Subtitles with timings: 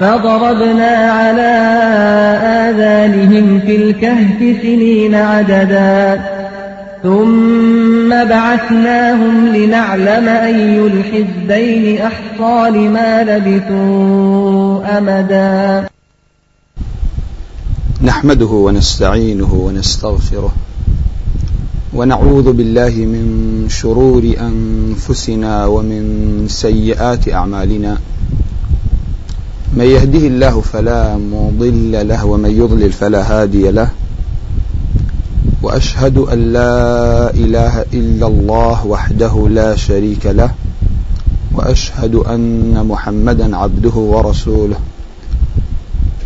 [0.00, 1.52] فضربنا على
[2.68, 6.20] آذانهم في الكهف سنين عددا.
[7.02, 15.88] ثم بعثناهم لنعلم أي الحزبين أحصى لما لبثوا أمدا.
[18.02, 20.54] نحمده ونستعينه ونستغفره
[21.94, 23.26] ونعوذ بالله من
[23.68, 26.04] شرور أنفسنا ومن
[26.48, 27.98] سيئات أعمالنا.
[29.76, 33.88] من يهده الله فلا مضل له ومن يضلل فلا هادي له.
[35.62, 40.50] وأشهد أن لا إله إلا الله وحده لا شريك له.
[41.54, 44.76] وأشهد أن محمدا عبده ورسوله.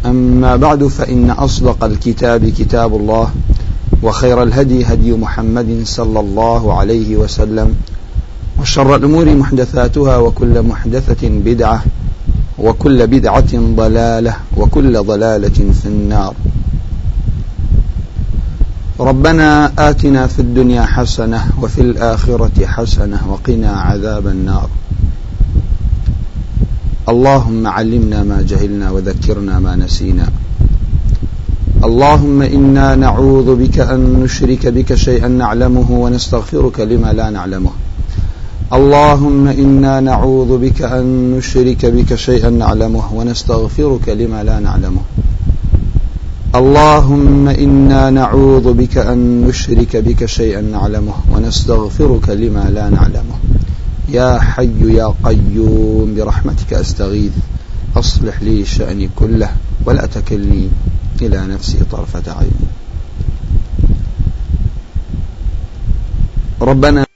[0.06, 3.30] أما بعد فإن أصدق الكتاب كتاب الله
[4.02, 7.74] وخير الهدي هدي محمد صلى الله عليه وسلم
[8.60, 11.82] وشر الأمور محدثاتها وكل محدثة بدعة
[12.58, 16.34] وكل بدعة ضلالة وكل ضلالة في النار.
[19.00, 24.68] ربنا آتنا في الدنيا حسنة وفي الآخرة حسنة وقنا عذاب النار.
[27.08, 30.28] اللهم علمنا ما جهلنا وذكرنا ما نسينا.
[31.84, 37.70] اللهم إنا نعوذ بك أن نشرك بك شيئا نعلمه ونستغفرك لما لا نعلمه.
[38.72, 45.00] اللهم إنا نعوذ بك أن نشرك بك شيئا نعلمه ونستغفرك لما لا نعلمه.
[46.54, 53.36] اللهم إنا نعوذ بك أن نشرك بك شيئا نعلمه ونستغفرك لما لا نعلمه.
[54.08, 57.32] يا حي يا قيوم برحمتك أستغيث.
[57.96, 59.50] أصلح لي شأني كله
[59.86, 60.68] ولا تكلني
[61.22, 62.58] إلى نفسي طرفة عين.
[66.60, 67.07] ربنا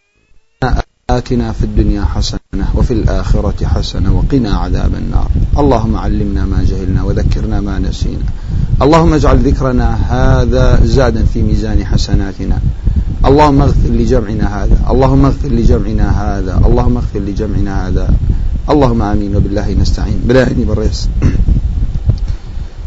[1.22, 5.31] آتنا في الدنيا حسنة وفي الآخرة حسنة وقنا عذاب النار.
[5.59, 8.27] اللهم علمنا ما جهلنا وذكرنا ما نسينا.
[8.83, 12.59] اللهم اجعل ذكرنا هذا زادا في ميزان حسناتنا.
[13.25, 14.78] اللهم اغفر لجمعنا هذا.
[14.91, 16.61] اللهم اغفر لجمعنا هذا.
[16.66, 18.15] اللهم اغفر لجمعنا هذا.
[18.71, 20.21] اللهم آمين وبالله نستعين.
[20.28, 21.09] براهني بالرئيس.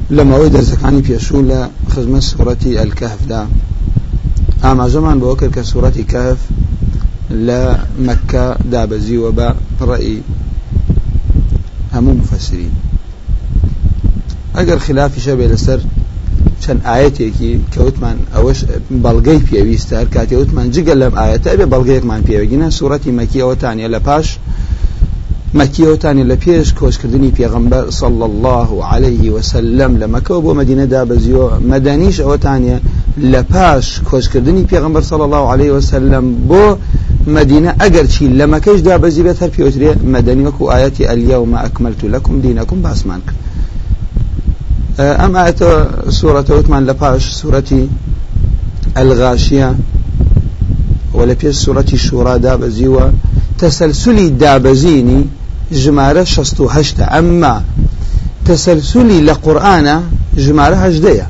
[0.09, 3.47] لما ويدر زكاني بيشو لخزمة سورة الكهف دا
[4.65, 6.37] أما زمان بوكر كسورة كهف
[7.29, 10.21] لا مكة دابزي وبا رأي
[11.93, 12.71] همو مفسرين
[14.55, 15.79] ئەگەر خلافی شەبێ لەسەر
[16.63, 18.59] چەند ئاەتێکی کەوتمان ئەوەش
[19.03, 24.27] بەڵگەی پێویستە هەر کاتی وتمان جگە لەم ئاەتە بێ بەڵگەیەکمان پێوەگینە سوورەتی مەکیەوەتانە لە پاش.
[25.59, 32.17] مەکیەوەتانی لە پێش کۆچکردنی پێغمبەر صل الله عليه وسلم لە مەکەوە بۆ مدینەدا بەزیۆ مەدەنیش
[32.23, 32.77] ئەوەتانە
[33.33, 36.65] لە پاش کۆچکردنی پێغمبەر صل الله عليه وسلم بۆ
[37.27, 38.29] مدينة أجر شيء.
[38.29, 43.35] لما كيش دا بزيبت هر بيوتري مدني وكو آياتي اليوم أكملت لكم دينكم باسمان کرد
[44.99, 45.55] أم آية
[46.09, 47.87] سورة وثمان لباش سورة
[48.97, 49.75] الغاشية
[51.13, 55.25] ولا بيش سورة الشورى دابزي وتسلسلي دابزيني
[55.71, 57.19] جمارة شستو هشتا.
[57.19, 57.63] أما
[58.45, 60.03] تسلسلي لقرآن
[60.37, 61.27] جمارة هجدية.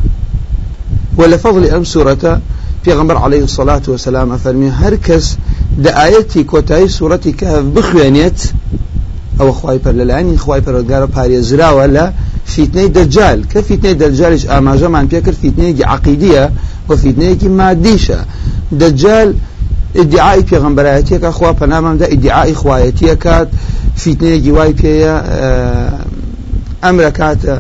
[1.18, 2.42] ولفضل أم سورة
[2.86, 5.38] پیغمبر عليه الصلاة والسلام فرمي هركس
[5.84, 8.40] لە ئاەتی کۆتایی سوورەتی کە بخوێنێت
[9.40, 12.06] ئەوە خی پەر لەلایانی خی پەرۆگارە پارێزراوە لە
[12.54, 13.40] فیتنەی دەجال.
[13.52, 16.46] کە فیتنەی دەجالیش ئاماژەمان پێکرد فیتنەیەکی عقیدیە
[16.88, 18.20] بۆ فیتنەیەکی مادیشە.
[18.82, 19.30] دەجال
[20.00, 23.48] ئیدعای پێغمبەرایەتەکە خوا پەنامەمدا ئیدعای خوایەتیەکات
[24.02, 25.16] فیتنەیەکی وای پێەیە
[26.84, 27.56] ئەمرە کاتە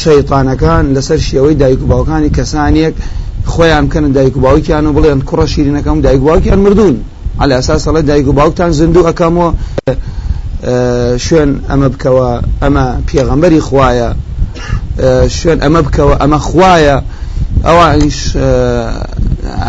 [0.00, 2.94] شەیطانەکان لەسەر شێوەی دایک و باوکانی کەسانێک
[3.46, 6.96] خۆیان بکەن دایک و باوکیان و بڵێن کوڕە شیرینەکەم دایک باوکیان مردوون
[7.40, 9.48] على أساس الله دایک و باوکتان زندوو ئەەکەمەوە
[11.24, 12.28] شوێن ئەمە بکەوە
[12.62, 14.10] ئەمە پێغەمبەری خوایە
[15.28, 16.98] شوێن ئەمە بکەوە ئەمە خوایە.
[17.66, 18.18] ئەوانیش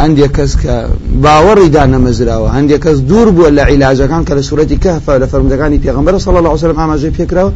[0.02, 0.76] هەندێک کەس کە
[1.24, 2.50] باوەڕیدا نەمەزراوە.
[2.58, 6.52] هەندێک کەس دوور بووە لە عیلاجەکان کە لە سوورەتی کەفە لە فەرمودەکانی پێغمبەر صلی الله
[6.54, 7.52] عليه وسلم ئاماژەی پێکراوە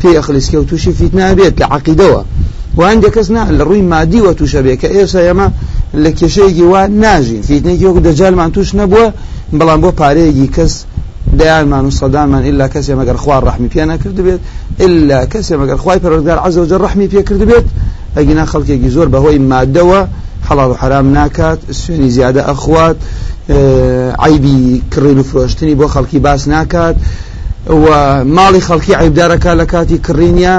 [0.00, 2.22] پێی ئەخلیسکە و تووشی فیتنا بێت لە عقیدەوە.
[2.78, 5.48] و هەندێک کەس نا لە ڕووی مادی وە تووشە بێت کە ئێستا ئێمە
[6.04, 9.06] لە کێشەیەکی وا ناژین فیتنێکی وەکو دەجالمان توش نەبووە
[9.58, 10.74] بەڵام بۆ پارەیەکی کەس
[11.40, 14.40] دەیانمان و سەدانمان ئللا کەسێ مەگەر خوار ڕحمی پێ نەکرد بێت
[14.84, 17.66] ئللا کەسێ مەگەر خوای پەرۆزگار عز وجل ڕحمی پێ کرد بێت
[18.16, 20.00] ئەگینا خەڵکێکی زۆر بەهۆی مادەوە
[20.48, 22.96] حەڵال و حرام ناکات سوێنی زیادە ئەخوات
[24.24, 26.96] عیبی کڕین و فرۆشتنی بۆ خەڵکی باس ناکات
[27.82, 27.86] و
[28.36, 30.56] ماڵی خەڵکی عیبدارەکە لە کاتی کڕینیا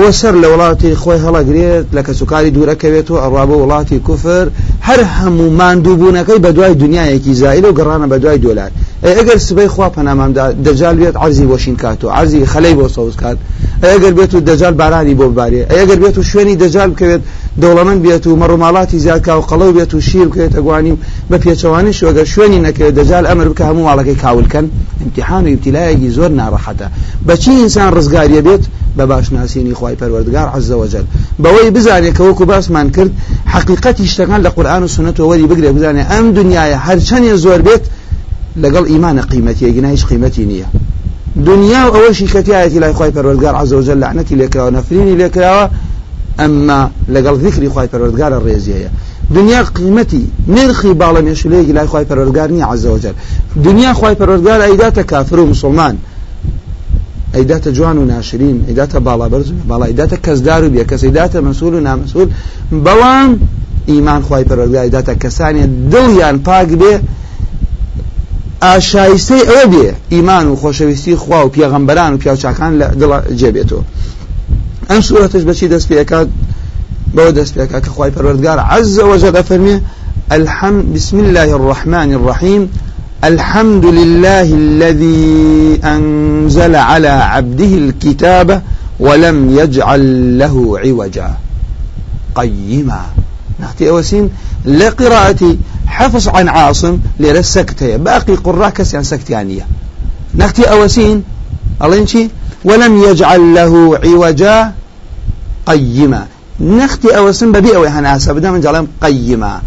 [0.00, 4.46] وە سەر لە وڵاتی خۆی هەڵەگرێت لە کەسوکاری دوورەکەوێتەوە ئەڕوا بە وڵاتی کوفر
[4.88, 8.70] هەر هەموو ماندووبوونەکەی بە دوای دنیایەکی زائل و گەڕانە بە دوای دۆلار.
[9.18, 13.38] ئەگەر سبەی خوا پەنامامدا دەجال بێت عرضی وەشین کاتۆ عرضی خەلەی بۆ سەوز کات.
[13.86, 15.62] ئەگەر بێت و دەجال بارانی بۆ ببارێ.
[15.74, 17.22] ئەگەر بێت و شوێنی دەجال بکەوێت
[17.62, 20.94] دەوڵەمەند بێت و مەڕووماڵاتی زیادکا و قەڵەو بێت و شیر بکەوێت ئەگوانی
[21.30, 24.66] بە پێچەوانیش وەگەر شوێنی نەکەوێت دەجال ئەمر بکە هەموو ماڵەکەی کاولکەن.
[25.04, 26.86] امتحان و ابتلایەکی زۆر ناڕەحەتە.
[27.28, 28.64] بەچی ئینسان ڕزگاریە بێت؟
[28.96, 31.04] بە باشناسیینی خی پەروەردگار عزەوەجل
[31.42, 33.12] بەوەی بزانێت کە وەکو باسمان کرد
[33.54, 37.84] حقیقەتی شتەکان لە قورآن و سنت وەری بگرێ بزانێ ئەم دنیاە هەرچەندێ زۆر بێت
[38.62, 40.68] لەگەڵ ئیمانە قیمەتی گنا هیچ قیمەتی نییە.
[41.48, 45.64] دنیا و ئەوەشی کەتیایەتی لای خی پەروەردگار عزەوجل لعنەتی لێکراوە نەفرینی لێکراوە
[46.38, 46.80] ئەمما
[47.14, 48.90] لەگەڵ ذکری خی پەروەردگارە ڕێزیەیە.
[49.36, 53.14] دنیا قیمەتی نرخی باڵە مێشولەیەکی لای خی پەروەردگار نیە عزەوجل
[53.64, 55.94] دنیا خی پەروەردگار ئەیداتە کافر و مسلمان.
[57.34, 61.72] ئەیداتە جوان و ناشرین ئەیداتە باڵا بەرز باڵا ئەیداتە کەسدار و بێ کەس ئەیداتە مەسول
[61.74, 62.28] و نامەسول
[62.84, 63.30] بەوان
[63.92, 66.94] ئیمان خی پەروەردگار ئەیداتە کەسانی دڵیان پاک بێ
[68.64, 73.10] ئاشایستەی ئەوە بێ ئیمان و خۆشەویستی خوا و پێغەمبەران و پیاوچکان لە دڵ
[73.40, 73.82] جێبێتەوە
[74.90, 76.28] ئەم سوورەتش بەچی دەست پێکات
[77.16, 79.76] بەوە دەست پێکات کە خی پەروەردگار عز وجل فەرمێ
[80.38, 82.62] الحمد بسم الله الرحمن الرحيم
[83.22, 88.62] الحمد لله الذي أنزل على عبده الكتاب
[89.00, 91.34] ولم يجعل له عوجا.
[92.34, 93.02] قيما.
[93.60, 94.30] نحتي أوسين
[94.64, 95.56] لقراءة
[95.86, 97.38] حفظ عن عاصم ليرى
[97.96, 99.66] باقي قراء كسيان سكتيانية.
[100.34, 101.24] نحتي أوسين
[101.82, 102.28] الله
[102.64, 104.72] ولم يجعل له عوجا.
[105.66, 106.26] قيما.
[106.60, 108.32] نختي أوسين ببيئة ويهناسة.
[108.32, 109.60] بدأ من جعلهم قيما.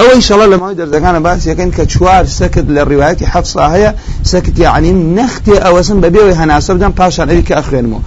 [0.00, 3.90] ئەوە ئیشەڵە لە ماوەی دەردەکانە باسیەکەن کە چوار سەکت لە ڕیواەتی حەفسا هەیە
[4.32, 8.00] سەکت یعنی نەختێ ئەوەسم بەبێەوەی هەناسە بدەم پاشان ئەوی کە ئەخوێنمەوە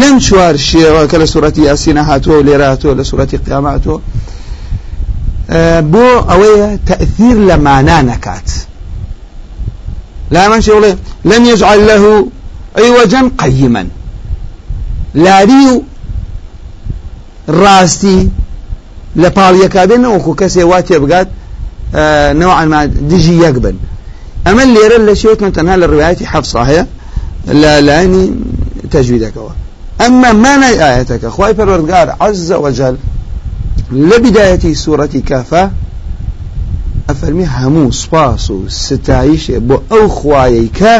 [0.00, 3.96] لەم چوار شێوە کە لە سوورەتی یاسینە هاتووە و لێرە هاتووە لە سوورەتی قیاماتۆ
[5.92, 8.48] بۆ ئەوەیە تەثیر لە مانا نەکات
[10.34, 12.26] لا من شغله لم يجعل له
[12.78, 13.84] عوجا قيما.
[15.14, 15.82] لاري
[17.48, 18.30] راستي
[19.22, 21.28] لە پاڵیەکە بێن وەکو کەسێ وا تێبگات
[22.40, 22.80] نەوەعما
[23.10, 23.76] دژی یەک بن.
[24.46, 26.84] ئەمە لێرە لە شێوتن تەنها لە ڕوایەتی حەفسا هەیە
[27.62, 28.24] لە لایانی
[28.92, 29.52] تەجویدەکەەوە
[30.00, 32.94] ئەمما مانای ئاەتەکە خی پەروەردگار عز وجل
[34.08, 35.64] لە بدایەتی سوورەتی کافە
[37.08, 40.94] ئەفەرمی هەموو سپاس و ستایشێ بۆ ئەو خوایەی کە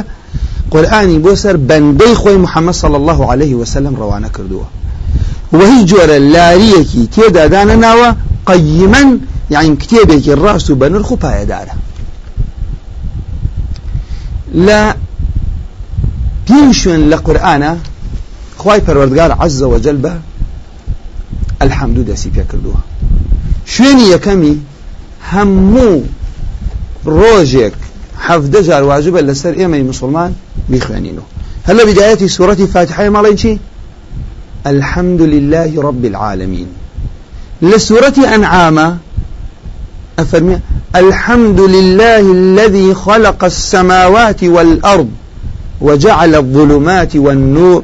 [0.73, 4.67] قورآانی بۆ سەر بەندەی خۆی محەممەد صلى الله عليه وسلم ڕەوانە کردووە.
[5.59, 8.09] وهي جۆرە لاریەکی تێدادانە ناوە
[8.49, 9.09] قەیمەن
[9.55, 11.75] یاین کتێبێکی ڕاست و بە نرخ و پایەدارە
[14.67, 14.81] لە
[16.47, 17.73] پێم شوێن لە قورآانە
[18.61, 20.13] خی پەروەردگار عزە وەجل بە
[21.61, 22.81] ئەلحەمدو دەسی پێ کردووە
[23.73, 24.55] شوێنی یەکەمی
[25.31, 26.03] هەموو
[27.19, 27.77] ڕۆژێک
[28.27, 30.31] حەفدە جار واجبە لەسەر ئێمەی مسلمان
[30.71, 31.27] بیخوێنینەوە
[31.67, 33.59] هەل لە بدایەتی سوورەتی فاتحای ماڵی
[34.67, 36.67] الحمد لله رب العالمين.
[37.63, 38.99] لسورة أنعام
[40.19, 40.61] أفرمي
[40.97, 45.11] الحمد لله الذي خلق السماوات والأرض
[45.81, 47.83] وجعل الظلمات والنور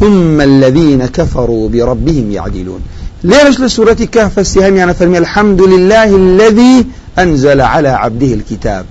[0.00, 2.80] ثم الذين كفروا بربهم يعدلون.
[3.24, 6.86] ليش لسورة كهف السهام يعني فرمي الحمد لله الذي
[7.18, 8.86] أنزل على عبده الكتاب.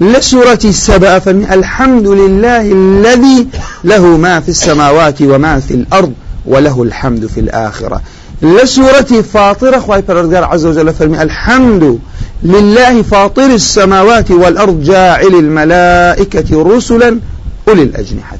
[0.00, 3.48] لسورة السبأ فرمي الحمد لله الذي
[3.84, 6.12] له ما في السماوات وما في الأرض
[6.48, 8.02] وله الحمد في الآخرة.
[8.42, 11.98] لسورة فاطرة خواهي پروردگار عز وجل فرمي الحمد
[12.42, 17.20] لله فاطر السماوات والأرض جاعل الملائكة رسلا
[17.68, 18.38] أولي الأجنحة.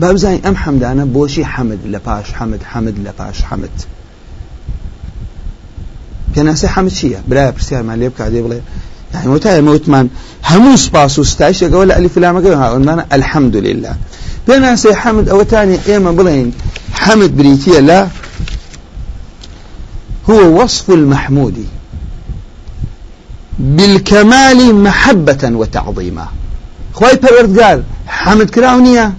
[0.00, 3.70] باب زين أم حمد؟ أنا بوشي حمد لباش حمد حمد لباش حمد.
[6.34, 8.60] پێناسی حەمد چییە برای پرسیارمان لێ بکات دێ بڵێ
[9.14, 10.06] يعني وتای موتمان
[10.50, 12.50] هەموو سپاس و ستایشێکەوە لە ئەلیفلامەکە
[13.12, 13.94] الحمد لله.
[14.46, 16.48] پێناسێ حەمد ئەوەتانی ئێمە بڵێن
[17.02, 18.00] حەمد بریتە لە
[20.28, 21.66] هو وصف المحمود
[23.58, 26.28] بالكمال محبة وتعظيما.
[26.92, 29.12] خواهي پروردگار حمد كراو نيا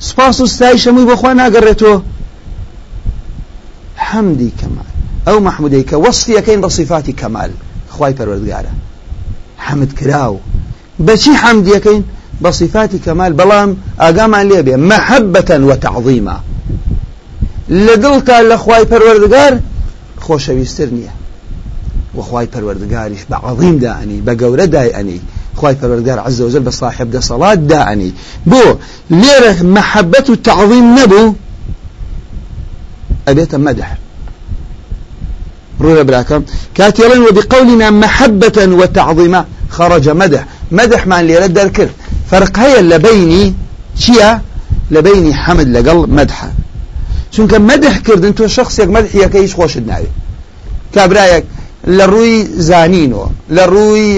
[0.00, 2.00] سپاس و ستایش هەمووی بۆ خوا ناگەڕێتەوە
[3.96, 4.90] حەمدی کەمال
[5.26, 7.50] ئەو مححمودەی کە وەستیەکەین بە صفاتی کەمال
[7.94, 8.72] خی پەروەردگارە
[9.66, 10.40] حەمد کراو.
[11.06, 12.02] بەچی حەمدیەکەین
[12.42, 16.40] بصفات كمال بلام أقام ليبيا محبة وتعظيما.
[17.70, 19.52] لە خوای پەروەردگار
[20.20, 21.12] خۆشەویستتر نییە
[22.14, 24.66] وخوای پەروەردگاریش بە عظیم دائنی بە گەورە
[25.54, 28.12] خوای پەروەردگار عز وجل بە صاحب دەسەڵات دائنی
[28.50, 28.64] بۆ
[29.10, 31.34] لێرە محەبەت و تعظیم نەبوو
[33.26, 33.90] ئەبێتە مەدح
[35.80, 36.42] ڕوە براکەم
[36.78, 40.44] کاتێڵێن وبقولنا محبة وتعظيما خرج مدح.
[40.70, 41.94] مدح مان لێرە دەرکرد
[42.30, 43.44] فرق هەیە لە بینی
[44.00, 44.30] چییە
[44.94, 46.50] لە بینی حەمد لەگەڵ مەدحە
[47.34, 50.14] چونکە مەدح کردن تۆ شخصێک مەدحیەکە هیچ خۆشت ناوێت
[50.94, 51.44] کابرایەک
[51.98, 52.38] لە ڕووی
[52.68, 54.10] زانینەوە لە ڕووی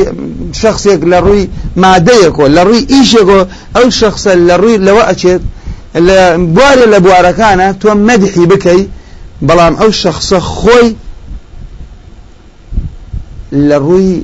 [0.63, 1.45] شخصێک لە ڕووی
[1.83, 3.43] مادەیەکەوە لە ڕووی ئیشێکەوە
[3.77, 5.43] ئەو شخصە لە ڕووی لەوە ئەچێت
[6.09, 6.19] لە
[6.55, 8.83] بوارێ لە بوارەکانە تۆ مەدحی بکەی
[9.47, 10.89] بەڵام ئەو شخصە خۆی
[13.69, 14.15] لە ڕووی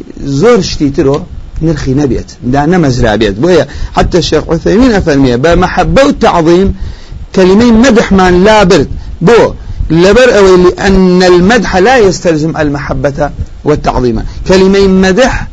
[0.41, 1.19] زۆر شتی ترۆ
[1.63, 3.39] نرخي نبيت دا نمزرا بيت.
[3.39, 6.75] بويا حتى الشيخ عثيمين أفرمي بمحبة والتعظيم
[7.35, 8.89] كلمين مدح من لا برد.
[9.21, 9.55] بو
[9.91, 13.31] لبر أو لأن المدح لا يستلزم المحبة
[13.65, 14.25] والتعظيم.
[14.49, 15.49] كلمين مدح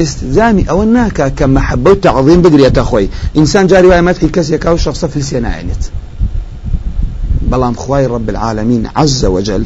[0.00, 5.16] استلزامي أو الناكا كمحبة والتعظيم بدري يتخوي إنسان جاري ويا مدحي كسي كاو شخص في
[5.16, 5.82] السيناينت
[7.42, 9.64] بلام خواي رب العالمين عز وجل.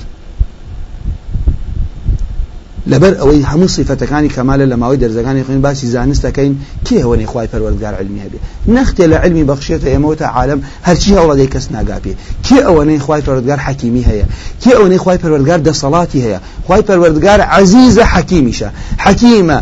[2.92, 6.54] لەبەر ئەوەی هەموو سیفەتەکانی کەمالە لە ماوەی دەرزەکانی خوێن باسی زانستەکەین
[6.86, 8.38] کێ ئەوەی خوای پەروەردگار علمی هەبێ؟
[8.76, 12.12] نەختێ لە علمی بەخشێتە ئێمەوە تا عالم هەرچی هەوڵەدەی کەس ناگاپێ
[12.46, 14.26] کێ ئەوەنەی خوای پەروەردگار حەکیمی هەیە؟
[14.62, 18.68] کێ ئەوەی خوای پەروەردگار دەسەڵاتی هەیە؟ خوای پەروەردگار عەزیزە حەکیمیشە.
[19.04, 19.58] حەکیمە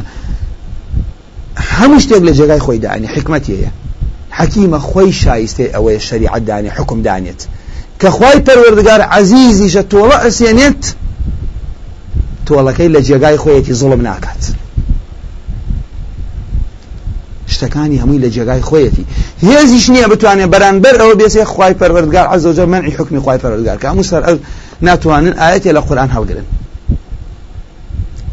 [1.79, 3.71] هەموو شتێک لە جێگای خۆی دانی حکمەتی هەیە.
[4.39, 7.41] حەکیمە خۆی شایستێ ئەوەیە شریعت دانی حکم دانێت
[8.01, 10.83] کە خوای پەروەردگار عەزیزیشە تۆڵە ئەسێنێت
[12.53, 14.43] تۆڵەکەی لە جێگای خۆیەتی زڵم ناکات.
[17.55, 19.05] شتەکانی هەمووی لە جێگای خۆیەتی.
[19.47, 23.77] هێزیش نییە بتوانێت بەرانبەر ئەوە بێسێ خی پەروەردگار عزەوجە منعی حکمی خی پەروەردگار.
[23.83, 24.23] کە هەموو سەر
[24.87, 26.47] ناتوانن ئاەتێ لە قورآن هەڵگرن.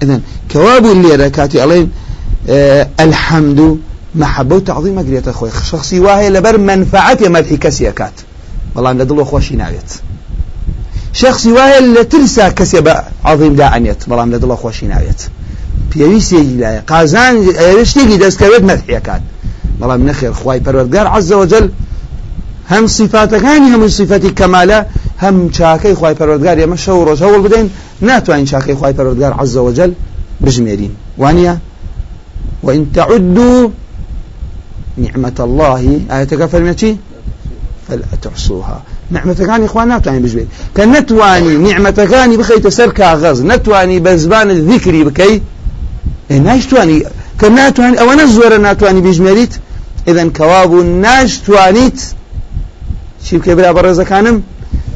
[0.03, 0.21] إذن
[0.51, 1.91] كواب الليرة كاتي علين
[2.49, 3.79] آه الحمد
[4.15, 8.13] محبة وتعظيم قريت أخوي شخصي واهي لبر منفعة مدحي كسيكات
[8.75, 9.91] والله عند الله خوشي ناويت
[11.13, 12.93] شخصی وایە لە ترسا کەسێ بە
[13.25, 15.21] عظیم داعنێت بەڵام لە دڵە خۆشی ناوێت
[15.91, 17.35] پێویستێکی لایە قازان
[17.89, 19.23] شتێکی دەستکەوێت مەرحیەکات
[19.79, 21.65] بەڵام نەخێر خی پەروەردگار عزەوەجل
[22.71, 24.79] هەم صفاتەکانی هەموو صفەتی کەمالە
[25.23, 27.67] هەم چاکەی خی پەروەردگار ئێمە شەو ڕۆژ هەوڵ بدەین
[28.07, 29.91] ناتوانین چاکەی خی پەروەردگار عزەوەجل
[30.43, 31.55] بژمێرین وانە
[32.63, 33.69] وإن تعدوا
[34.97, 36.97] نعمة الله آية فرمتي
[37.87, 38.83] فلا تحصوها
[39.15, 45.41] نعمتەکانی خوا ناتوانین بژێت کە نتوانی نیعممەتەکانی بخەیتە سەر کاغەز نتوانی بە زبانت ذیکری بکەیت
[46.29, 47.03] ناشتوانی
[47.39, 49.53] کە ناتوانانی ئەوەنە زۆرە ناتوانانی بیژمێریت.
[50.07, 51.99] ئذن کەوابوو ناشتوانیت.
[53.23, 54.37] چی بکە برا بە ڕێزەکانم؟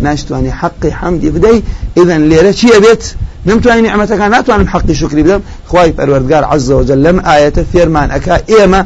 [0.05, 1.60] ناشتوانی حقی حەمدی بدەی.
[1.98, 3.03] ئذن لێرە چیە بێت؟
[3.46, 5.41] نمتوانی نعمەتەکان ناتوانم حقی شکری بدەم.
[5.70, 8.82] خی پەروەردگار عز وجل لەم ئاەتە فێرمان ئەکا ئێمە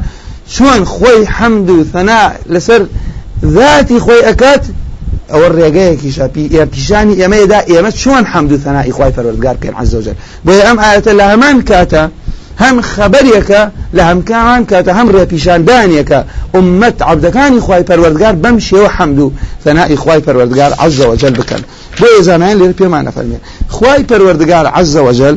[0.54, 2.22] چۆن خۆی حەمد و ثەنا
[2.54, 2.82] لەسەر
[3.56, 4.64] ذاتی خۆی ئەکات
[5.32, 10.16] ئەوە ڕێگەیەکی شاپی ئێرتیشانی ئێمەدا ئێمە چۆن حەمد و ثەنائی خوای پەروەردگار بکەین عەز وجل
[10.46, 12.04] بۆیە ئەم ئاەتە لە هەمان کاتە
[12.62, 13.62] هەم خەبەرێکە
[13.96, 16.20] لە هەمکان کاتە هەم ڕێپیشاندانێکە
[16.54, 19.32] ئومەت عەبدەکانی خوای پەروەردگار بەم شێوە حەمد و
[19.64, 21.62] ثەنائی خوای پەروەردگار عەز وجل بکەن.
[21.98, 23.42] بۆ ئێزانیان لێرە پێمان نەفەرمێن
[23.74, 25.36] خوای پەروەردگار عەز وجل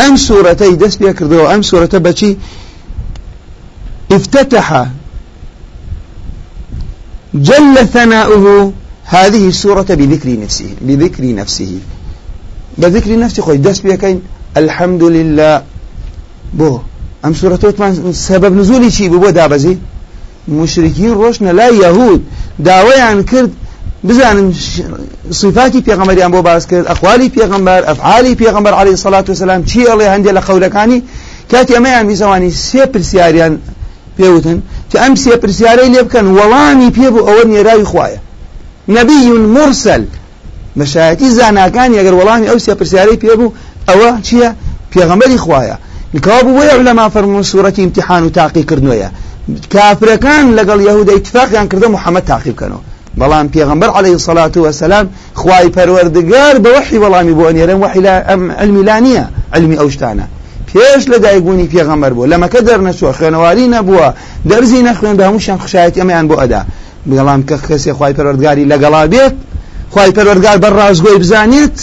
[0.00, 2.32] ئەم سوورەتەی دەست پێ کردەوە ئەم سوورەتە بەچی؟
[4.16, 4.68] افتتح
[7.34, 8.72] جل ثناؤه
[9.04, 11.78] هذه السورة بذكر نفسه بذكر نفسه.
[12.78, 14.22] بذكر نفسه خوي دس بيكين
[14.56, 15.62] الحمد لله
[16.54, 16.78] بو
[17.24, 19.78] أم سورة وتمان سبب نزولي شي؟ بو دابزي
[20.48, 22.24] مشركين روشنا لا يهود.
[22.58, 23.52] داويان كرد.
[24.04, 24.54] بزانن
[25.30, 26.86] صفاتی پێغەمەریان بۆ باس کرد.
[26.86, 29.64] ئەخوالی پێغەمبەر ئەفعالی پێغەمبەر عليه الصلاة والسلام.
[29.64, 31.02] چی ئەڵێ هەندێک لە قەولەکانی
[31.50, 33.58] کاتی ئەمەیان بیزەوانی سێ پرسیاریان
[34.18, 34.58] پێوتن
[34.90, 38.20] کە ئەم سێ پرسیارەی لێ بکەن وەڵامی پێ بوو ئەوە نێراوی خوایە.
[38.96, 39.18] نەبی
[39.56, 40.02] مرسل
[40.78, 43.54] بەشایەتی زاناکانی ئەگەر وەڵامی ئەو سێ پرسیارەی پێ بوو
[43.88, 44.50] ئەوە چییە؟
[44.92, 45.76] پێغەمبەری خوایە.
[46.14, 49.10] نکاو وەیە لەما فەرمون سوورەتی امتحان و تاقی کردنوەیە
[49.74, 52.82] کافرەکان لەگەڵ یەهودا اتفاقیان کردە محەممەد تاقی بکەنەوە.
[53.20, 58.00] بەڵام پێغمبەر عليه الصلاة والسلام خوای پەروەردگار بە وحی وەڵامی بۆ نێرن وحی
[58.62, 60.26] علمی لا نییە علمی ئەو شتانە.
[60.76, 62.30] پێش لە دایکبوونی پێغەمەر بوو.
[62.32, 64.08] لە مەکە دەرنەچوە خوێنەواری نەبووە
[64.50, 66.62] دەرزی نەخوێن هەمووشیان خشایەت ئەمەیان بۆ ئەدا.
[67.10, 69.34] بەڵام کە کەسێ خی پەرۆردگاری لەگەڵا بێت
[69.94, 71.76] خی پەرۆردگار بە ڕازگۆی بزانیت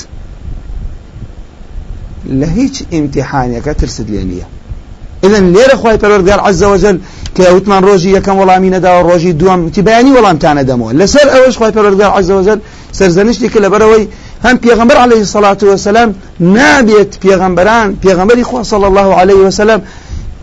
[2.40, 4.48] لە هیچ ئیمتحانەکە ترست لێ نییە.
[5.26, 6.98] إذن لێرە خی پەرۆردگار عزەوەجل
[7.36, 10.92] کە وتمان ڕۆژی یەکەم وەڵامی نەداوە ڕۆژی دوم تی بەیانی وەڵامتانە دەمەوە.
[11.00, 12.60] لەسەر ئەوەش خی پەروەردگار عز وجل
[12.98, 14.04] سەرزەنشتی کە لەبەرەوەی
[14.44, 19.82] هم پیغمبر عليه الصلاة والسلام نابيت پیغمبران پیغمبر خوا صلى الله عليه وسلم.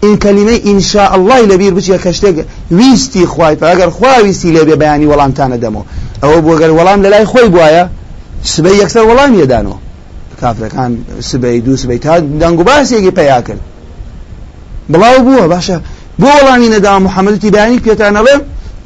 [0.02, 4.76] این کلمه ان شاء الله لبیر بچی کشتێک ویستی خوای ئەگەر خوا ویستی لێ بێ
[4.76, 5.84] بەیانی وەڵامتانە دەمەوە
[6.22, 7.84] ئەوە بۆ گەر وەڵام لەلای خۆی بواە
[8.44, 9.78] سبەی یەکسەر وەڵام یەدانەوە
[10.40, 13.60] کافرەکان سبەی دوو سبەی تا دەنگ و باسێکی پیا کرد.
[14.92, 15.76] بڵاو بووە باشە
[16.20, 18.36] بۆ وەڵامی نەدا محەممەدی بەیانی پێتانەڵێ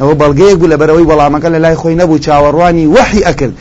[0.01, 3.55] ئەوە بەڵگەیەک بوو لە بەرەوەی وەڵامەکە لە لای خۆی نەبوو چاوەڕوانی وحی ئەکرد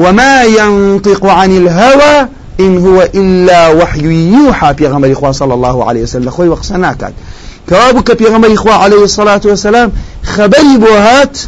[0.00, 2.28] وما ينطق عن الهوى
[2.60, 6.30] إن هو إلا وحي يوحى غمر إخوة صلى الله عليه وسلم.
[6.30, 7.12] خوي وقصنا كان
[7.68, 9.92] كوابك في غمر إخوة عليه الصلاة والسلام
[10.22, 11.38] خبري بوهات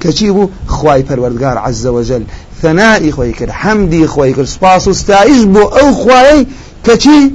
[0.00, 2.22] كتيبو خواي پروردگار عز وجل.
[2.62, 6.46] ثنائي خوي كر حمدي خوي كر سپاس استعيش بو أو خواي
[6.84, 7.32] كتي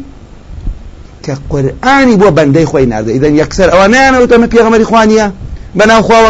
[1.23, 5.31] كقرآني بو بندي خوي نارد إذن يكسر أوانانا وتم غمر إخوانيا
[5.75, 6.29] بنا خوا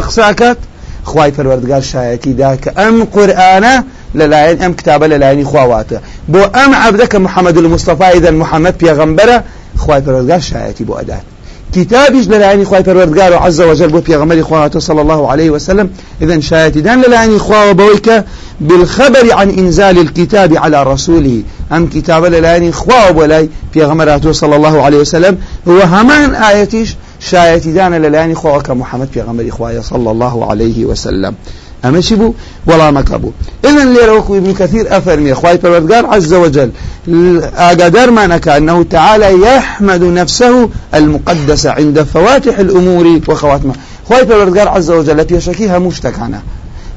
[1.04, 3.84] خواي پروردگار شايتي داك أم قرآن
[4.16, 9.44] للاين أم كتابة للاين خواواته بو أم عبدك محمد المصطفى إذا محمد بيغمبرة
[9.78, 11.22] خواي پروردگار شايتي بو أدات
[11.76, 15.90] كتابش للاين خواي پروردگار عز وجل بو بيغمبر خواته صلى الله عليه وسلم.
[16.22, 18.24] إذا شايتي دان للاين خوا وبويك
[18.62, 21.42] بالخبر عن إنزال الكتاب على رسوله.
[21.72, 25.38] أم كتاب للاين خوا وبولاي بيغمبراته صلى الله عليه وسلم.
[25.68, 26.96] هو همان آياتيش
[27.30, 31.34] شایەتی دانە لەلایانی خۆەکە محەممەد پێغەمبەری خوایە صلى الله عليه وسلم
[31.86, 32.34] أما شبو
[32.68, 33.32] ولا مكبو
[33.66, 36.72] إذن ليروكو ابن كثير أفرمي خواهي پروردگار عز وجل.
[37.08, 43.76] نكا أنه تعالى يحمد نفسه المقدسة عند فواتح الأمور وخواتمها
[44.06, 46.42] خواهي پروردگار عز وجل بيشكيها مشتكانا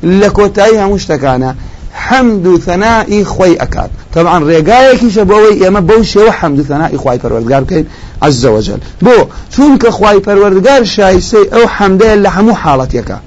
[0.02, 1.56] لكوتايها مشتكانا
[1.92, 7.86] حمد ثناء خوي أكاد طبعا رقايك شبوي يما بوشي وحمد ثناء خوي پروردگار كين
[8.22, 8.78] عز وجل.
[9.02, 13.18] بو چونك خوي پروردگار شايسي أو حمده لحمو حالتك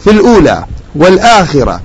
[0.00, 0.64] في الأولى
[0.96, 1.80] والآخرة.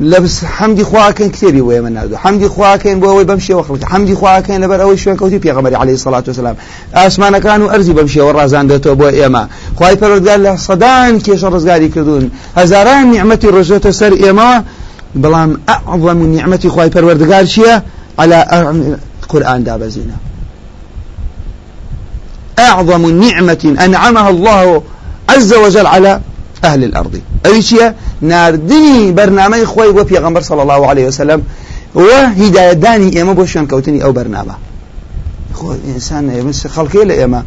[0.00, 4.82] لبس حمدي خواكن كثير ويا من هذا حمدي خواكن بوي بمشي وخلك حمدي خواكن لبر
[4.82, 6.56] أول شوي كوتي بيغمري عليه الصلاة والسلام
[6.94, 12.30] أسمان كانوا أرزي بمشي ورازان دتو بو إيما خواي قال له صدان كيش رزقاري كردون
[12.56, 14.64] هزاران نعمتي رجوت سر إيما
[15.14, 17.82] بلام أعظم نعمتي خواي پروردگار شيا
[18.18, 18.36] على
[19.28, 20.16] قرآن دابزينا
[22.58, 24.82] أعظم نعمة أنعمها الله
[25.28, 26.20] عز وجل على
[26.64, 27.20] أهل الأرض.
[27.46, 31.42] أيشيا ناردني برنامج خوي بو پیغمبر صلى الله عليه وسلم.
[31.94, 34.54] وهداية داني إما بوشان كوتني أو برنامج.
[35.54, 37.42] خو إنسان يمس خلقي لإما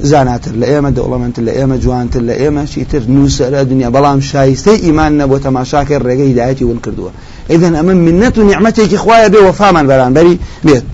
[0.00, 0.50] زاناتر
[0.96, 6.30] دەوڵەمەند لە ئێمە جوانتر لە ئێمە چیتر نووسرە دنیا بەڵام شایستەی ئیمان نەبوو تەماشاکە ڕێگەی
[6.32, 7.10] هدایەتی ون کردووە
[7.50, 10.34] ئیدەن ئەمە منەت و نیعممەتێکی خوایە بێ وەفامان بەرانبەری
[10.66, 10.84] بێت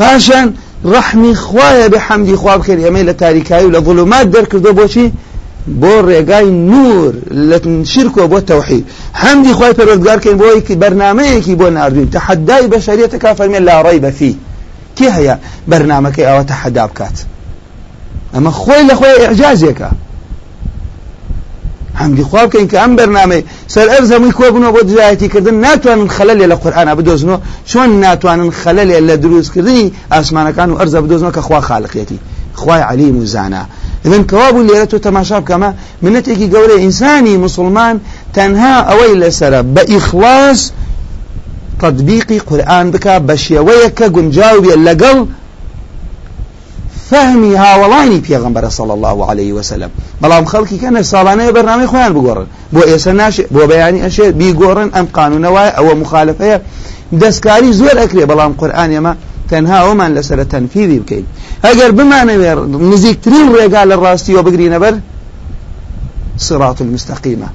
[0.00, 0.48] پاشان
[0.92, 5.06] ڕحمی خوایە بێ حەمدی خوا بکرد ئێمەی لە تاریکایی و لە ظلمات دەرکردو بۆچی
[5.80, 7.12] بۆ ڕێگای نور
[7.50, 7.58] لە
[7.92, 8.84] شرکۆ بۆ تەوحید.
[9.22, 14.32] حەمدی خی پەرۆزگارکەین بۆیکی بەرنمەیەکی بۆ نردوین تەحەدای بەشریەتە کا فەرمێن لا ڕێی بەفی
[14.96, 15.36] کی هەیە؟
[15.70, 17.16] بەرنمەکەی ئەوە تەحەدا بکات.
[18.34, 19.90] ئەمە خۆی لە خۆی ئەعجازێکە
[22.00, 23.42] حمدی خوا بکەین کە ئەم بەرنمەی
[23.74, 27.38] سەر ئەرزەمووی کۆبنەوە بۆ جایەتیکردن ناتوانن خەلەلێ لە قورآنا بدۆزنەوە.
[27.70, 32.18] چۆن ناتوانن خەلەلێ لە دروستکردنی ئاسمانەکان و ئەرزە بدۆزنەوە کە خوا خاڵقێتی
[32.60, 33.62] خوای علی موزانە
[34.04, 35.70] ئەن کەوابوو لێرە تۆ تەماشا بکەمە
[36.04, 37.96] منەتێکی گەورە ئینسانی مسلمان
[38.36, 40.60] تەنها ئەوەی لەسرە بە ئیخلاص
[41.82, 45.18] تطبیقی قورآن بکە بە شێوەیە کە گونجاو بێ لەگەڵ
[47.10, 49.90] فهمي هاوڵانی پێغمبەر صلى الله عليه وسلم.
[50.22, 52.46] بەڵام خەڵکی کەنە ساڵانەیە بەرنامەی خۆیان بگۆڕن.
[52.74, 56.58] بۆ ئێستا ناشێ بۆ بەیانی ئەشێ بیگۆڕن ئەم قانونەوەی ئەوە مخالفەیە.
[57.20, 59.12] دەستکاری زۆر ئەکرێ بەڵام قورآن ئێمە
[59.50, 61.26] تەنها ئەومان لەسەر تەنفیری بکەین.
[61.66, 62.50] ئەگەر بمانەوێ
[62.92, 64.94] نزیکترین ڕێگا لە ڕاستیەوە بگرینە بەر
[66.40, 67.48] صراط المستقيمة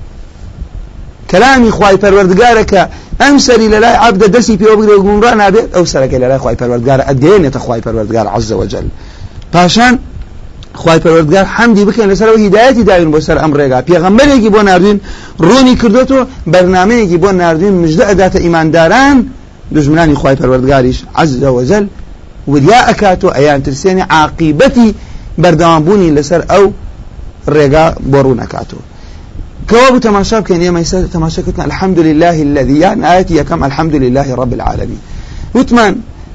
[1.32, 2.90] كلامي خواي پروردگارك
[3.22, 7.52] ام سري للاي عبد دسي في وبغري گمران ابيت أو سرك للاي خواي پروردگار ادين
[7.52, 8.88] خواي پروردگار عز وجل
[9.56, 9.94] پاشان
[10.82, 15.00] خواهی پەروەردگار حەمدی بکەن لەسەرەوە هیدایەتی داوین بۆ سەر ئەم ڕێگا پێغەمبەرێکی بۆ ناردوین
[15.48, 19.18] ڕوونی کردوەوە بەرنمەیەکی بۆ ناردوین مژدە ئەداتە ئیمانداران
[19.76, 21.86] دژمنانی خواهی پەروەردگاریش عز وجل
[22.52, 24.90] وریا ئەکاتۆ ئەیان ترسێنی عاقیبەتی
[25.42, 26.66] بەردەوامبوونی لەسەر ئەو
[27.56, 28.80] ڕێگا بۆ ڕوون ئەکاتۆ
[29.70, 34.36] كواب تماشا كان يوم يسال تماشا كتنا الحمد لله الذي يعني آياتي كم الحمد لله
[34.36, 35.00] رب العالمين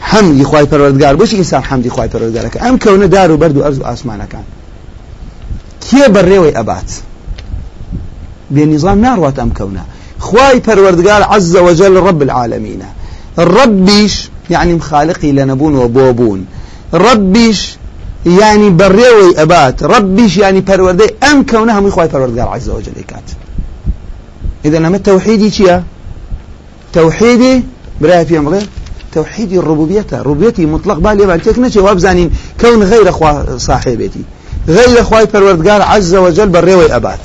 [0.00, 3.62] وثمان حەمدی خی پەروەردگار بۆچی ئینسان حەمدی خی پەروەردگارەکە ئەم کەونە دار و بەرد و
[3.62, 4.44] ئەرز و ئاسمانەکان.
[5.84, 6.90] کێ بەڕێوەی ئەبات؟
[8.54, 9.84] بێنیظام ناڕوات ئەم کەونە.
[10.26, 12.90] خی پەروەردگار عز وجل رب العالمینە.
[13.38, 14.14] ڕبیش
[14.50, 16.46] يعني مخالقي لنبون وبوبون
[16.92, 17.60] ڕبیش
[18.26, 19.76] ینی بەڕێوەی ئەبات.
[19.92, 23.28] ڕبیش ینی پەروەردەی ئەم کەونە هەمووی خی پەروەردگار عزەوە جلەی کات
[24.64, 25.82] إذا نما توحيدي چيا
[26.92, 27.62] توحيدي
[28.00, 28.62] برای پێم بڵێ؟
[29.14, 30.06] توحيدي الربوبية.
[30.12, 30.98] ربوبيتي مطلق.
[30.98, 34.22] بالي بان تك وابزانين كون غير اخوا صاحبتي
[34.68, 37.20] غير اخواي پروردگار عز وجل بالريوي ابات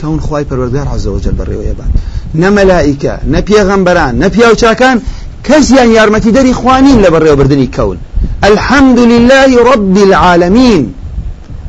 [0.00, 1.86] كون خواي پروردگار عز وجل بالريوي ابات
[2.34, 5.00] نملائكة نبيغمبران نبيوچاكان
[5.44, 7.98] كسيان يارمتي دري خوانين لبريو بردني كون
[8.44, 10.92] الحمد لله رب العالمين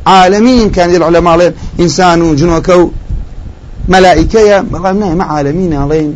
[0.07, 2.91] عالمين كان العلماء إنسان وجنوكو
[3.89, 6.15] ملائكة مع عالمين علين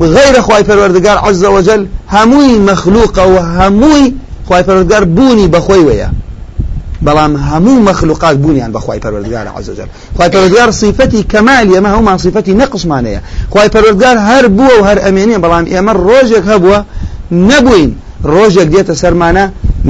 [0.00, 4.14] غير خواي پەروەردگار عز وجل هموي مخلوق وهموي
[4.46, 6.10] خواي پەروەردگار بوني بخوي ويا
[7.06, 12.54] بەڵام هەموو مخلوقات بوونیان بەخوای پەروەردگار عز وجل خواي پەروەردگار صفەتی کەمالیە مە هەمومان صفەتی
[12.60, 16.78] نەقسمانەیە خواي پەروەردگار هەر بووە و هەر ئەمێنێ بەڵام ئێمە ڕۆژێک هەبووە
[17.50, 17.92] نەبووین.
[18.32, 19.44] ڕۆژێک دێتە سەرمانە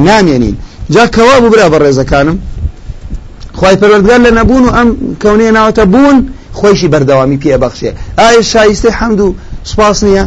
[0.07, 0.57] نامێنین.
[0.95, 2.37] جا کەوا بوو برا بە ڕێزەکانم؟
[3.59, 4.89] خی پەروەردگار لە نەبوون و ئەم
[5.23, 6.19] کەونەیە ناوەتە بوون
[6.59, 10.25] خۆشی بەردەوامی پێ بەخشێ ئایا شایسته حەمد و سپاس نییە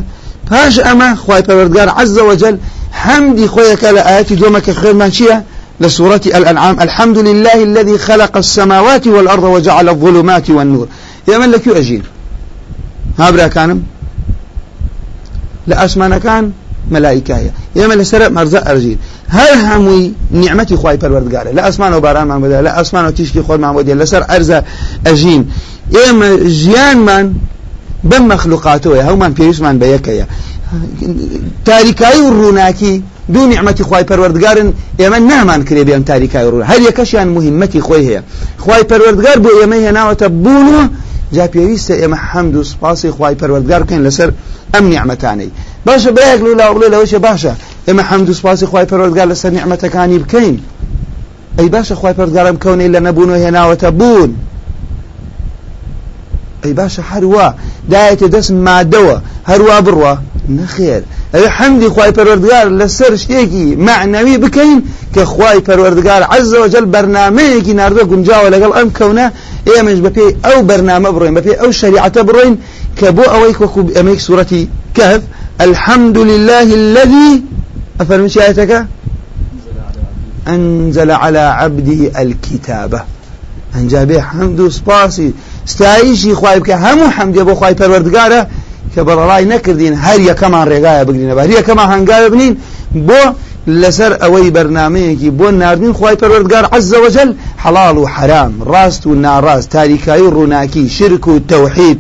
[0.49, 2.57] پاش ئەمە خی پەروەردگار عز وجل
[2.91, 5.41] حمدي خويك لآيات دومك خير ما شيء
[5.79, 6.79] لسورة الأنعام.
[6.79, 10.87] الحمد لله الذي خلق السماوات والأرض وجعل الظلمات والنور.
[11.27, 12.03] يا من لك أجين
[13.19, 13.83] هابرا كانم
[15.67, 16.51] لأسمان كان
[16.91, 17.37] ملائكة
[17.75, 18.97] يا من لسر مرزق أرجين
[19.29, 23.41] هر هموي نعمتي خواي پروردگاره لا اسمان و باران من بده لا اسمان و تیشکی
[23.41, 24.51] خود من بده لسر ارز
[25.05, 25.51] اجین
[26.09, 27.33] اما جیان من
[28.03, 30.27] مخلوقاته هو من پیش من بيكيا
[31.65, 36.63] تاریکایی و ڕووناکی دوو نیعممەتی خی پەروەردگارن ئێمە نامان کرێ بێم تاریکای ڕوون.
[36.71, 38.21] هەر یەکەشیان مهمەتی خۆی هەیە.
[38.63, 40.83] خی پەروەردگار بۆ ئێمە هێناوەتە بوونەوە
[41.35, 44.29] جا پێویستە ئێمە حەمد و سپاسی خی پەروەردگار بکەین لەسەر
[44.73, 45.51] ئەم نیعممەتانەی
[45.87, 47.53] باشە بەیەک لو لاڵێ لەوەشە باشە.
[47.87, 50.57] ئێمە حەمد و سپاسی خی پەروەردگار لەسەر نیعممەتەکانی بکەین.
[51.57, 54.31] ئەی باشە خی پەرگارم کەونەی لە نەبوون و هێناوەتە بوون.
[56.63, 57.47] ئەی باشە هەروە
[57.91, 59.17] دایەتە دەست مادەوە
[59.49, 60.13] هەروە بڕوە
[60.59, 61.01] نەخێر
[61.33, 64.79] ئەوێ حەمدی خی پەروەردگار لەسەر شتێکی معنەوی بکەین
[65.13, 69.27] کە خی پەروەردگار عزەوەجل بەرنمەیەکی نردە گونجاوە لەگەڵ ئەم کەونە
[69.69, 72.55] ئێمەش بەپێ ئەو بەرنامە بڕۆین بەپێ ئەو شریعەتە بڕۆین
[72.97, 74.63] کە بۆ ئەوەی وەکو ئەمەی سوورەتی
[74.97, 75.21] کەف
[75.67, 77.43] الحمد لله الذي
[78.01, 78.85] أفرمي شايتك
[80.47, 83.01] أنزل على عبده الكتابة.
[83.75, 85.33] أنجابه حمد سباسي
[85.73, 86.75] ستایشی خوای بکە.
[86.85, 88.41] هەموو حەمدێ بۆ خوای پەروەردگارە
[88.93, 92.53] کە بەڕڵای نەکردین هەر یەکەمان ڕێگایە بگرینە بە یەکەمان هەنگاوە بنین
[93.07, 93.21] بۆ
[93.81, 97.29] لەسەر ئەوەی بەرنمەیەکی بۆ نردین خی پەروەردگار عزەوەجل
[97.63, 101.97] حەڵال و حرام ڕاست و ناڕاست تاریکایی و ڕووناکی شرک و تەوحید.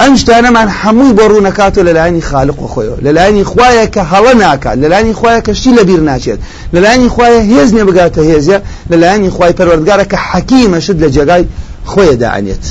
[0.00, 2.98] ئەم شتانەمان هەمووی بۆ ڕوونەکاتۆ لەلایانی خالق و خۆیەوە.
[3.06, 6.38] لەلایانی خوایە کە هەڵە ناکات لەلایانی خوایە کەشتی لە بیر ناچێت.
[6.74, 8.58] لەلایانی خوایە هێز نێ بگاتە هێزیە
[8.90, 11.44] لەلایانی خوای پەروەردگارە کە حەکیمەشت لە جێگای
[11.90, 12.64] خۆیە داعانێت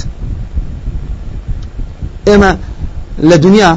[2.28, 2.52] ئێمە
[3.30, 3.71] لە دنیا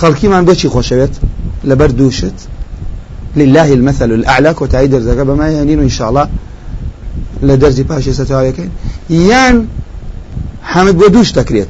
[0.00, 1.14] خەڵکیمان بۆچی خۆشەوێت؟
[1.68, 2.38] لەبەر دووشت.
[3.36, 6.28] لله المثل الأعلى كوتاي درزك بما يهنين إن شاء الله
[7.42, 8.70] لدرزي باشي ستواريكين
[9.10, 9.66] يان
[10.62, 11.68] حمد ودوش تكريت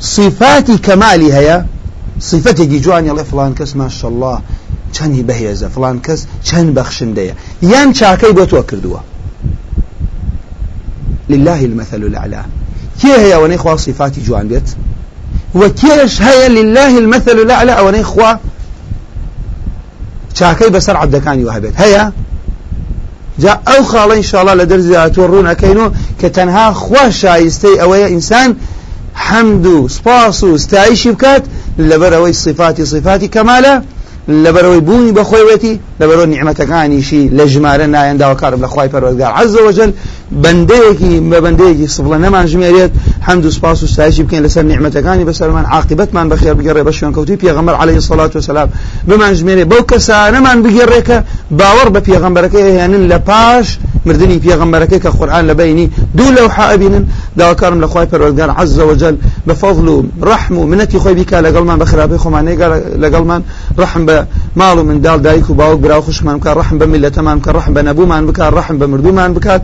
[0.00, 1.66] صفاتي كمالي هيا
[2.20, 4.40] صفتي جيجواني الله فلان كس ما شاء الله
[4.96, 7.34] چەندی بەهێزە فلان کەس چەند بەخشندەیە.
[7.72, 9.00] یان چاکەی بۆ تۆ کردووە.
[11.30, 12.42] لله المثل الأعلى.
[13.02, 14.70] كي هي وني خوا صفاتي جوان بيت؟
[15.54, 18.34] وكيش هي لله المثل الأعلى وني خوا
[20.38, 22.04] چاکەی بەسەر عبدەکانی وهبێت هەیە
[23.38, 25.88] جا ئەو خاڵە انشاءڵە لە دەرزی ئاتۆ ڕوونەکەینەوە
[26.20, 28.56] کە تەنها خوا شایستەی ئەوەیە ئینسان
[29.26, 31.42] حەمد و سپاس و ستایشی بکات
[31.78, 32.34] لەبەر ئەوەی
[34.28, 39.22] لبروي بوني بخويتي لبرو نعمتكاني شي لجمارة ناين داو كارب لخواي پروردگار.
[39.22, 39.92] عز وجل
[40.32, 42.90] بنديكي ما بنديكي صبلا نمان جميريت
[43.22, 47.74] حمد وسباس وستايشي بكين لسر نعمتكاني بسر من عاقبت من بخير بقري بشوان كوتي پیغمبر
[47.74, 48.70] عليه الصلاة والسلام.
[49.08, 56.30] بمان جميري بو كسا نمان بقريك باور بپیغمبرك يعني لباش مردني پیغمبرك كقرآن لبيني دو
[56.30, 57.06] لوحاء بينن
[57.36, 58.50] داو كارم لخواي پروردگار.
[58.50, 62.56] عز وجل بفضل رحم منتي خوي بك لقلمان بخرابي خماني
[62.96, 63.42] لقلمان
[63.76, 64.16] بە خراپەی خۆمان لەگەڵمان ڕەحم بە
[64.58, 67.82] ماڵ و منداڵ دایک و باوک برا خوشمان بکات ڕحم بە میلەتەمان بکە ڕحم بە
[67.88, 69.62] نەبوومان بکات ڕحم بە مردومان بکات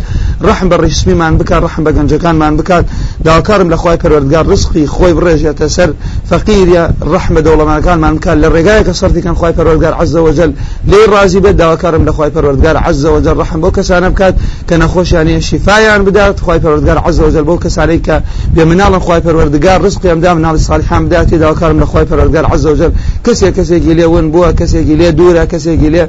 [0.48, 2.84] ڕحم بە ڕیسمیمان بکات ڕحم بە گەنجەکانمان بکات.
[3.24, 5.90] داواکارم لە خخوای پەروەردگار ڕسقی خۆی بڕێژێتە سەر
[6.30, 10.50] فەقیریە ڕحمە دەوڵەمانەکانمان بکات لە ڕێگایەکە سەرتیکەن خخوای پەروەردگار عز وجل
[10.90, 14.35] لێ ڕازی بێت داواکارم لە خخوای پەروەردگار عز وجل ڕحم بۆ کەسانە بکات
[14.68, 18.16] کە نەخۆشیانە شیفایان بدات خخوای پەروەردگار عز وجل بۆ کەسانەی کە
[18.54, 22.90] بێ مناڵن خخوای پەروەردگار ڕسقیان دا مناڵی صالحان بداتی داواکارم لە خخوای پەروەردگار عز وجل
[23.26, 26.04] کەسێک کەسێکی لێ ون بووە کەسێکی لێ دوورە کەسێکی لێ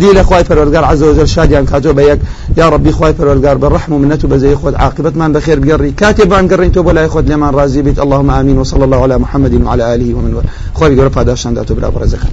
[0.00, 2.20] دی لە خخوای پەروەردگار عز وجل شادیان کاتۆ بە یەک.
[2.56, 6.24] یا ربی خخوای پەروەردگار بە ڕحم و منەت و بەزەی خۆت عاقبەتمان بەخێر بگەڕی کاتێ
[6.54, 8.58] بانگەڕین تۆ بۆ لای خۆت لێمان ڕازی اللهم آمین.
[8.58, 10.42] وصلى الله على محمد وعلى آله ومن
[10.74, 12.26] خوي قرب هذا عشان دعتو بلا برزخ